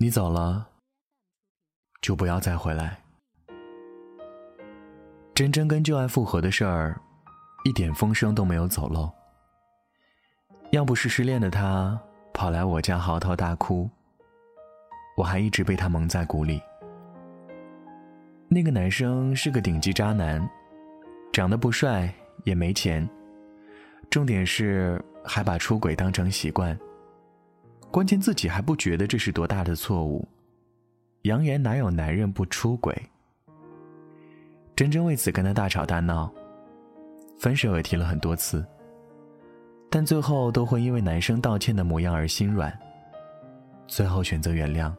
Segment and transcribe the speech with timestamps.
[0.00, 0.64] 你走了，
[2.00, 2.96] 就不要再回来。
[5.34, 7.00] 真真跟旧爱复合的事儿，
[7.64, 9.10] 一点风声都没有走漏。
[10.70, 12.00] 要不是失恋的他
[12.32, 13.90] 跑来我家嚎啕大哭，
[15.16, 16.62] 我还一直被他蒙在鼓里。
[18.46, 20.48] 那个男生是个顶级渣男，
[21.32, 23.08] 长得不帅，也没钱，
[24.08, 26.78] 重点是还把出轨当成习惯。
[27.90, 30.26] 关键自己还不觉得这是多大的错误，
[31.22, 32.94] 扬言哪有男人不出轨。
[34.76, 36.30] 真真为此跟他大吵大闹，
[37.38, 38.64] 分手也提了很多次，
[39.90, 42.72] 但最后都会因为男生道歉的模样而心软，
[43.86, 44.92] 最后选择原谅。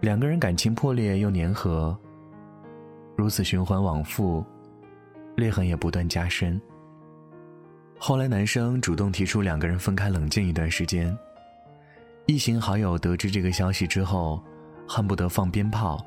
[0.00, 1.96] 两个人感情破裂又粘合，
[3.16, 4.44] 如此循环往复，
[5.34, 6.60] 裂痕也不断加深。
[7.98, 11.16] 后来，男生主动提出两个人分开冷静一段时间。
[12.26, 14.42] 异行好友得知这个消息之后，
[14.88, 16.04] 恨不得放鞭炮，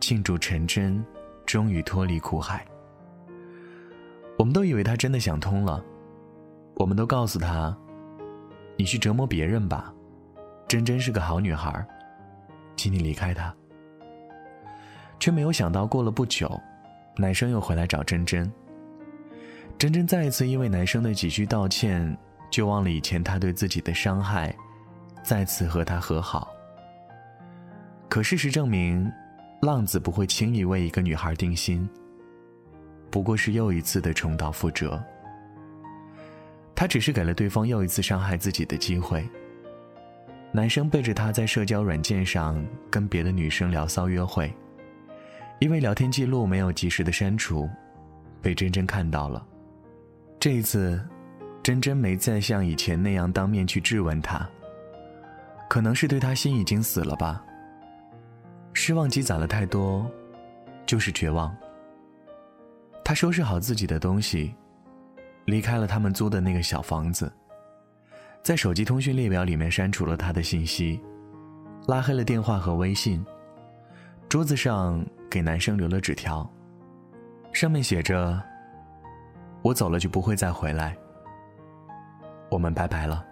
[0.00, 1.04] 庆祝陈真
[1.44, 2.64] 终于脱离苦海。
[4.38, 5.84] 我们都以为他真的想通了，
[6.76, 7.76] 我们都告诉他
[8.78, 9.92] ：“你去折磨别人吧，
[10.68, 11.84] 真真是个好女孩，
[12.76, 13.52] 请你离开她。”
[15.18, 16.48] 却没有想到，过了不久，
[17.16, 18.50] 男生又回来找真真。
[19.76, 22.16] 真真再一次因为男生的几句道歉，
[22.48, 24.54] 就忘了以前他对自己的伤害，
[25.28, 26.48] 再次和他和好。
[28.08, 29.12] 可事实证明，
[29.60, 31.86] 浪子不会轻易为一个女孩定心。
[33.10, 34.98] 不过是又一次的重蹈覆辙。
[36.74, 39.22] 他只是给了对方又一次伤害自己的机会。
[40.50, 44.50] 男生背着她在社交软件上跟别的女生聊骚约会，
[45.58, 47.68] 因为聊天记录没有及时的删除，
[48.40, 49.46] 被真真看到了。
[50.40, 50.98] 这一次，
[51.62, 54.48] 真真没再像以前那样当面去质问他。
[55.68, 57.44] 可能是对他心已经死了吧。
[58.72, 60.10] 失望积攒了太多，
[60.86, 61.54] 就是绝望。
[63.04, 64.54] 他收拾好自己的东西，
[65.44, 67.32] 离开了他们租的那个小房子，
[68.42, 71.00] 在手机通讯列表里面删除了他的信息，
[71.86, 73.24] 拉黑了电话和微信。
[74.28, 76.48] 桌子上给男生留了纸条，
[77.52, 78.40] 上面写着。
[79.62, 80.96] 我走了就不会再回来，
[82.50, 83.24] 我们拜拜了。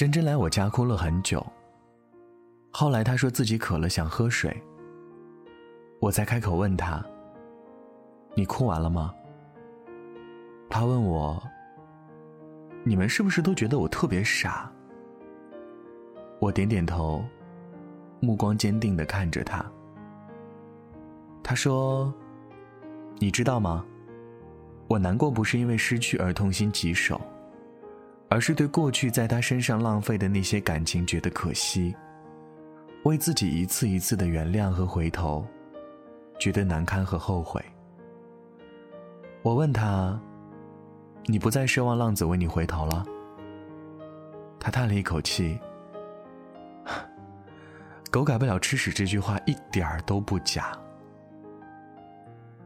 [0.00, 1.46] 真真来我家哭了很久。
[2.70, 4.50] 后来她说自己渴了想喝水，
[6.00, 7.04] 我才开口问她
[8.32, 9.14] ：“你哭完了吗？”
[10.70, 11.38] 她问我
[12.82, 14.72] ：“你们是不是都觉得我特别傻？”
[16.40, 17.22] 我点点头，
[18.20, 19.62] 目光坚定的看着她。
[21.42, 22.10] 她说
[23.20, 23.84] ：“你知道吗？”
[24.88, 27.20] 我难过不是因为失去而痛心疾首，
[28.30, 31.94] 而是对过去在他身上浪费的那些感情觉得可惜，
[33.02, 35.44] 为自己一次一次的原谅和回头，
[36.38, 37.60] 觉得难堪和后悔。
[39.42, 40.16] 我问他
[41.26, 43.04] ：“你不再奢望浪子为你回头了？”
[44.60, 45.58] 他叹了一口气
[48.12, 50.70] ：“狗改不了吃屎这句话一点儿都不假。”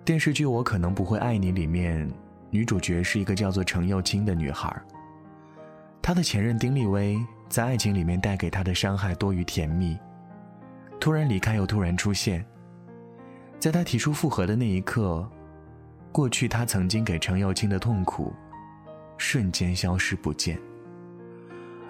[0.04, 2.06] 电视剧《我可能不会爱你》里面，
[2.50, 4.70] 女主角是一个叫做程又青的女孩。
[6.06, 9.98] 他的前任丁立威在爱情里面带给他的伤害多于甜蜜，
[11.00, 12.44] 突然离开又突然出现，
[13.58, 15.26] 在他提出复合的那一刻，
[16.12, 18.34] 过去他曾经给程又青的痛苦，
[19.16, 20.60] 瞬间消失不见。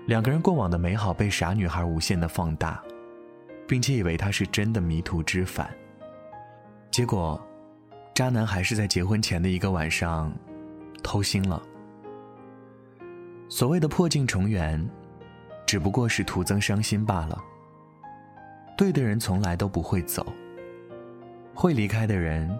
[0.06, 2.80] 两个人过往的美好被傻女孩无限的放大，
[3.66, 5.68] 并且以为他是真的迷途知返，
[6.88, 7.44] 结果。
[8.14, 10.32] 渣男还是在结婚前的一个晚上，
[11.02, 11.60] 偷腥了。
[13.56, 14.84] 所谓的破镜重圆，
[15.64, 17.40] 只不过是徒增伤心罢了。
[18.76, 20.26] 对的人从来都不会走，
[21.54, 22.50] 会离开的人，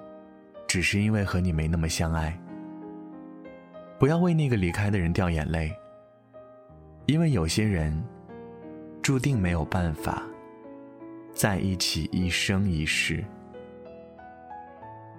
[0.69, 2.39] 只是因为和你没那么相爱。
[3.99, 5.77] 不要为那个离开的人掉眼泪，
[7.07, 8.01] 因为有些人，
[9.03, 10.23] 注定没有办法
[11.33, 13.25] 在一起一生一世。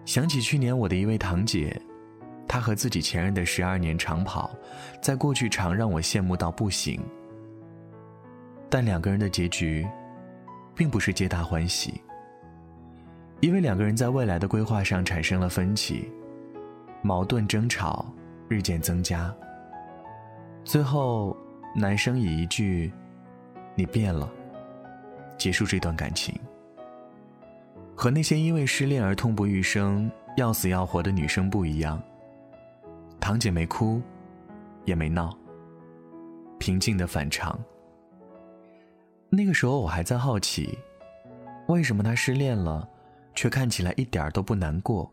[0.06, 1.78] 想起去年我的一位堂姐，
[2.48, 4.50] 他和自己前任的十二年长跑，
[5.02, 7.02] 在过去常让我羡慕到不行。
[8.70, 9.88] 但两个人的结局，
[10.76, 12.02] 并不是皆大欢喜。
[13.42, 16.10] 因为两个人在未来的规划上产生了分歧，
[17.02, 18.06] 矛盾争吵
[18.48, 19.34] 日渐增加。
[20.64, 21.36] 最后，
[21.76, 22.92] 男生以一句
[23.76, 24.32] “你变了”
[25.38, 26.34] 结束这段感情。
[27.96, 32.02] 和那些因为失恋而痛不欲生、要死要活的女生不一样，
[33.20, 34.02] 堂姐没哭，
[34.86, 35.36] 也没闹，
[36.60, 37.60] 平静的反常。
[39.30, 40.78] 那个时候我还在好奇，
[41.68, 42.88] 为什么他失恋了，
[43.34, 45.12] 却看起来一点都不难过。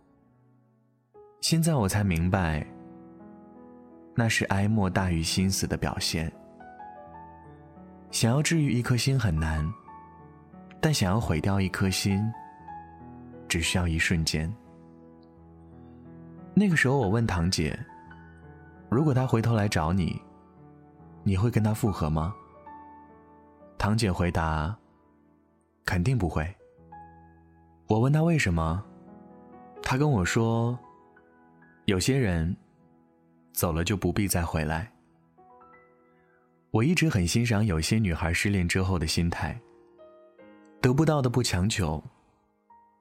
[1.40, 2.64] 现在我才明白，
[4.14, 6.31] 那是哀莫大于心死的表现。
[8.10, 9.66] 想要治愈一颗心很难，
[10.81, 12.22] 但想要毁掉一颗心，
[13.49, 14.54] 只需要一瞬间。
[16.54, 17.76] 那个时候，我问堂姐
[18.92, 20.20] ：“如果他回头来找你，
[21.22, 22.34] 你会跟他复合吗？”
[23.78, 24.76] 堂姐回答
[25.84, 26.54] ：“肯定不会。”
[27.88, 28.82] 我问他为什么，
[29.82, 30.78] 他跟我说
[31.86, 32.56] ：“有些人
[33.52, 34.90] 走了就不必再回来。”
[36.70, 39.60] 我一直很欣赏有些女孩失恋之后的心态：
[40.80, 42.02] 得不到的不强求，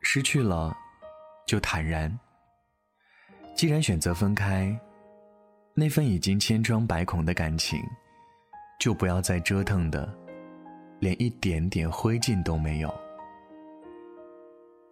[0.01, 0.75] 失去了
[1.45, 2.19] 就坦然。
[3.55, 4.77] 既然选择分开，
[5.73, 7.81] 那份已经千疮百孔的感情，
[8.79, 10.13] 就不要再折腾的，
[10.99, 12.93] 连一点点灰烬都没有。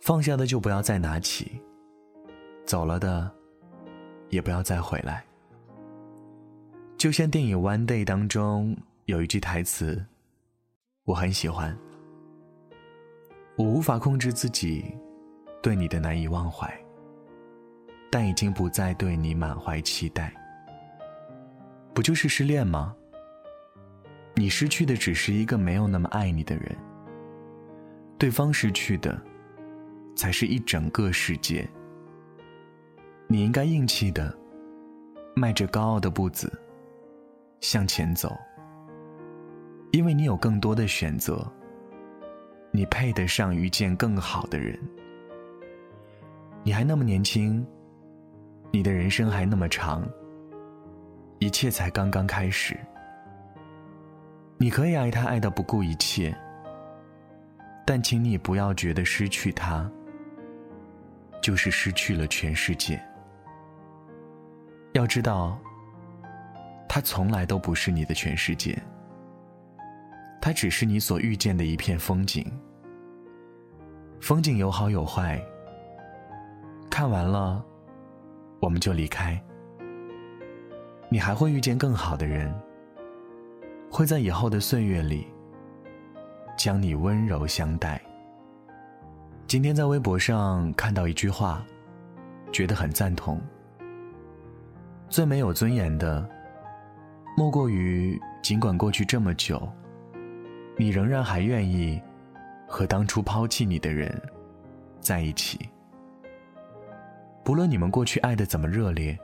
[0.01, 1.61] 放下的就不要再拿起，
[2.65, 3.29] 走了的，
[4.29, 5.23] 也不要再回来。
[6.97, 8.75] 就像电影《One Day》当中
[9.05, 10.03] 有一句台词，
[11.03, 11.77] 我很喜欢。
[13.57, 14.85] 我无法控制自己，
[15.61, 16.73] 对你的难以忘怀。
[18.09, 20.33] 但已经不再对你满怀期待，
[21.99, 22.95] 不就是失恋吗？
[24.33, 26.73] 你失去的只是一个没有那么爱你的人，
[28.17, 29.21] 对方失去的，
[30.15, 31.67] 才是一整个世界。
[33.27, 34.33] 你应该硬气的，
[35.35, 36.49] 迈着高傲的步子
[37.59, 38.33] 向前走，
[39.91, 41.45] 因为你有更多的选择，
[42.71, 44.79] 你配得上遇见更好的人。
[46.63, 47.67] 你还那么年轻。
[48.71, 50.09] 你的人生还那么长，
[51.39, 52.77] 一切才刚刚开始。
[54.57, 56.35] 你可以爱他爱到不顾一切，
[57.85, 59.89] 但请你不要觉得失去他
[61.41, 63.01] 就是失去了全世界。
[64.93, 65.57] 要知道，
[66.89, 68.77] 他从来都不是你的全世界，
[70.41, 72.45] 他只是你所遇见的一片风景。
[74.19, 75.41] 风景有好有坏，
[76.89, 77.63] 看完了。
[78.59, 79.41] 我们就离开，
[81.11, 82.53] 你还会遇见更好的人，
[83.89, 85.25] 会在以后的岁月里
[86.55, 87.99] 将你温柔相待。
[89.47, 91.65] 今天在微博上看到一句话，
[92.51, 93.41] 觉得很赞同。
[95.09, 96.29] 最没有尊严的，
[97.35, 99.67] 莫过于尽管过去这么久，
[100.77, 101.99] 你仍然还愿意
[102.67, 104.21] 和当初抛弃你的人
[104.99, 105.67] 在一起。
[107.43, 109.17] 不论你们过去爱的怎么热烈，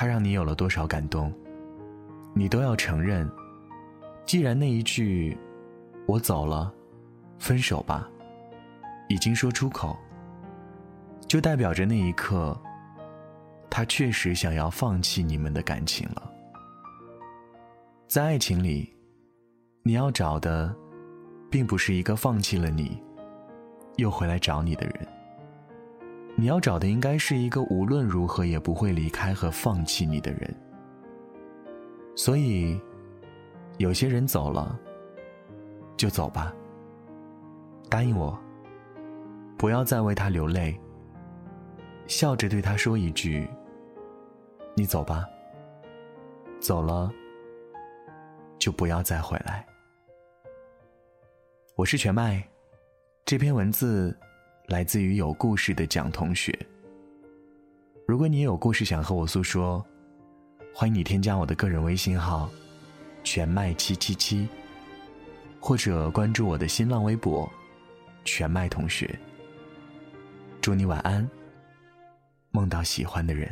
[0.00, 1.34] 他让你有了多少感动，
[2.32, 3.28] 你都要承认。
[4.24, 5.36] 既然那一句
[6.06, 6.72] “我走了，
[7.40, 8.08] 分手吧”
[9.10, 9.98] 已经说出口，
[11.26, 12.56] 就代表着那一刻，
[13.68, 16.32] 他确实想要放弃你们的感情了。
[18.06, 18.94] 在爱情里，
[19.82, 20.72] 你要找的，
[21.50, 23.02] 并不是一个放弃了你，
[23.96, 25.17] 又回来找你的人。
[26.40, 30.54] 你要找的应该是一个无论如何也不会离开和放弃你的人。
[32.14, 32.80] 所以，
[33.78, 34.78] 有些人走了，
[35.96, 36.54] 就走吧。
[37.90, 38.38] 答应我，
[39.56, 40.78] 不要再为他流泪。
[42.06, 43.50] 笑着对他说一句
[44.76, 45.28] ：“你走吧。”
[46.62, 47.10] 走了，
[48.60, 49.66] 就不要再回来。
[51.74, 52.40] 我是全麦，
[53.24, 54.16] 这篇文字。
[54.68, 56.54] 来自于有故事的蒋同学。
[58.06, 59.82] 如果你也有故事想和我诉说，
[60.74, 62.50] 欢迎你添加我的个人微信号
[63.24, 64.46] “全麦七七七”，
[65.58, 67.50] 或者关注我的新浪微博
[68.26, 69.18] “全麦同学”。
[70.60, 71.26] 祝你晚安，
[72.50, 73.50] 梦到喜欢的人。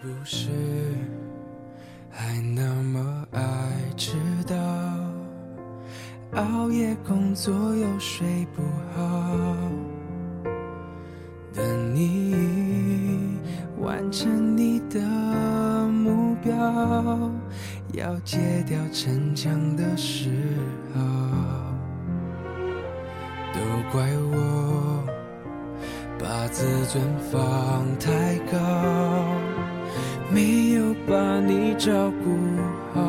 [0.00, 0.48] 是不是
[2.10, 3.42] 还那么爱
[3.94, 4.56] 迟到？
[6.32, 8.62] 熬夜工作又睡不
[8.94, 9.54] 好？
[11.96, 13.38] 你
[13.80, 15.00] 完成你的
[15.88, 16.52] 目标，
[17.94, 20.28] 要戒掉逞强的时
[20.94, 21.00] 候，
[23.54, 23.60] 都
[23.90, 25.02] 怪我
[26.18, 28.58] 把自尊放太高，
[30.30, 32.36] 没有把你照顾
[32.92, 33.00] 好。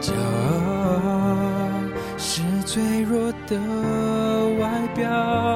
[0.00, 1.74] 骄傲
[2.16, 3.58] 是脆弱的
[4.60, 5.55] 外表。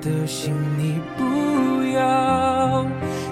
[0.00, 1.24] 的心你不
[1.94, 2.84] 要，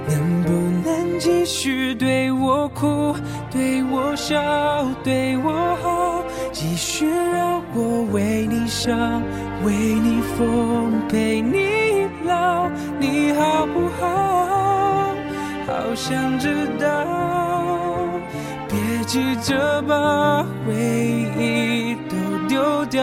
[0.06, 0.52] 能不
[0.86, 3.14] 能继续对我哭，
[3.50, 4.28] 对我笑？
[4.28, 6.22] 笑，对我好，
[6.52, 9.22] 继续让我为你伤，
[9.64, 12.68] 为你疯，陪你老，
[13.00, 15.14] 你好不好？
[15.66, 16.86] 好想知道，
[18.68, 20.74] 别急着把回
[21.38, 22.16] 忆都
[22.48, 23.02] 丢掉，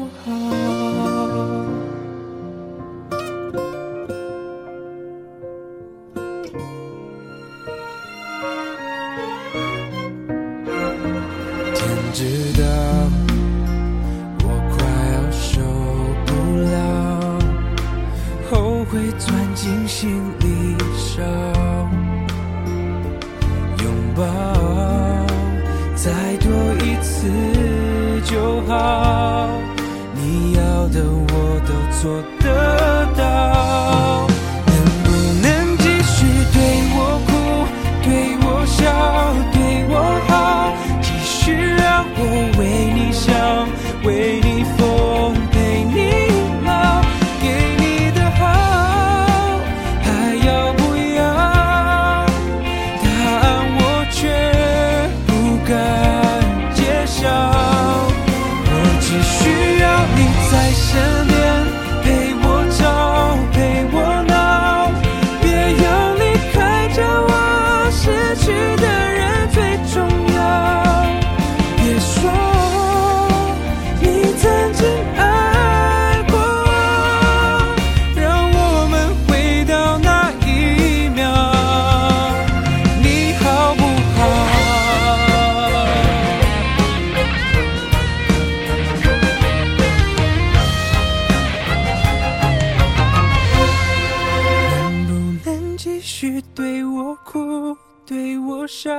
[97.23, 98.89] 哭对我笑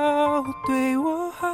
[0.65, 1.47] 对我好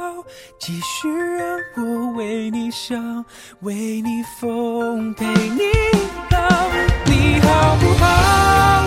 [0.58, 3.24] 继续让我为你想
[3.60, 5.62] 为你疯陪你
[6.30, 6.38] 老
[7.06, 8.84] 你好不好？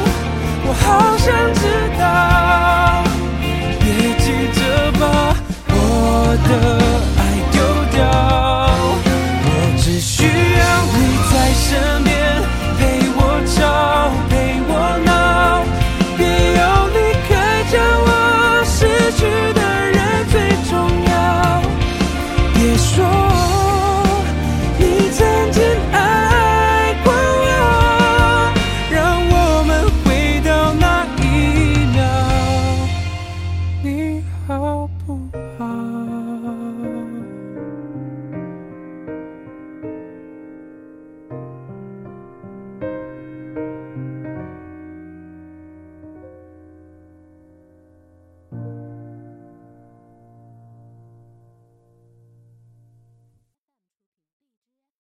[0.66, 1.62] 我好想知
[2.00, 2.33] 道。